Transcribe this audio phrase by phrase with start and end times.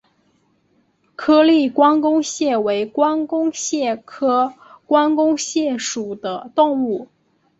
[1.15, 4.51] 颗粒关公蟹为关公蟹科
[4.87, 7.07] 关公蟹属的动物。